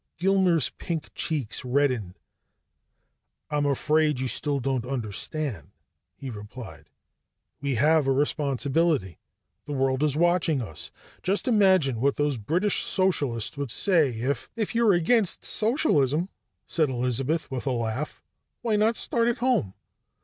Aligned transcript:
Gilmer's 0.17 0.71
pink 0.79 1.13
cheeks 1.13 1.63
reddened. 1.63 2.17
"I'm 3.51 3.67
afraid 3.67 4.19
you 4.19 4.27
still 4.27 4.59
don't 4.59 4.83
understand," 4.83 5.69
he 6.15 6.31
replied. 6.31 6.89
"We 7.61 7.75
have 7.75 8.07
a 8.07 8.11
responsibility. 8.11 9.19
The 9.65 9.73
world 9.73 10.01
is 10.01 10.17
watching 10.17 10.59
us. 10.59 10.89
Just 11.21 11.47
imagine 11.47 12.01
what 12.01 12.15
those 12.15 12.37
British 12.37 12.81
Socialists 12.81 13.57
would 13.57 13.69
say 13.69 14.09
if" 14.13 14.49
"If 14.55 14.73
you're 14.73 14.93
against 14.93 15.45
socialism," 15.45 16.29
said 16.65 16.89
Elizabeth 16.89 17.51
with 17.51 17.67
a 17.67 17.71
laugh, 17.71 18.23
"why 18.63 18.77
not 18.77 18.95
start 18.95 19.27
at 19.27 19.37
home? 19.37 19.75